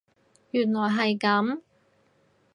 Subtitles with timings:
[0.49, 1.61] 原來係噉